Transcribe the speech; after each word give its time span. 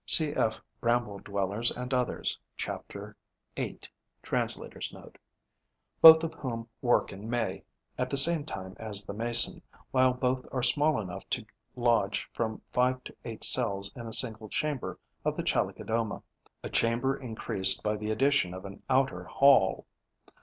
(Cf. 0.07 0.59
"Bramble 0.79 1.19
dwellers 1.19 1.69
and 1.69 1.93
Others": 1.93 2.39
chapter 2.57 3.15
8. 3.55 3.87
Translator's 4.23 4.91
Note.), 4.91 5.19
both 6.01 6.23
of 6.23 6.33
whom 6.33 6.67
work 6.81 7.13
in 7.13 7.29
May, 7.29 7.63
at 7.99 8.09
the 8.09 8.17
same 8.17 8.43
time 8.43 8.75
as 8.79 9.05
the 9.05 9.13
Mason, 9.13 9.61
while 9.91 10.11
both 10.11 10.47
are 10.51 10.63
small 10.63 10.99
enough 10.99 11.29
to 11.29 11.45
lodge 11.75 12.27
from 12.33 12.63
five 12.73 13.03
to 13.03 13.15
eight 13.25 13.43
cells 13.43 13.95
in 13.95 14.07
a 14.07 14.13
single 14.13 14.49
chamber 14.49 14.97
of 15.23 15.37
the 15.37 15.43
Chalicodoma, 15.43 16.23
a 16.63 16.69
chamber 16.71 17.15
increased 17.15 17.83
by 17.83 17.95
the 17.95 18.09
addition 18.09 18.55
of 18.55 18.65
an 18.65 18.81
outer 18.89 19.23
hall. 19.25 19.85